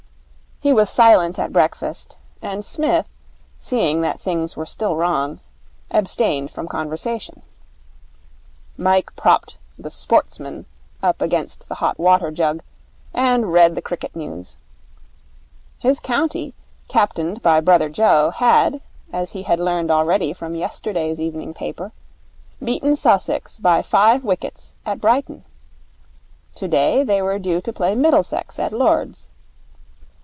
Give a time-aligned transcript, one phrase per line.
[0.63, 3.09] He was silent at breakfast, and Psmith,
[3.59, 5.39] seeing that things were still wrong,
[5.89, 7.41] abstained from conversation.
[8.77, 10.67] Mike propped the Sportsman
[11.01, 12.61] up against the hot water jug,
[13.11, 14.59] and read the cricket news.
[15.79, 16.53] His county,
[16.87, 18.81] captained by brother Joe, had,
[19.11, 21.91] as he had learned already from yesterday's evening paper,
[22.63, 25.43] beaten Sussex by five wickets at Brighton.
[26.53, 29.27] Today they were due to play Middlesex at Lord's.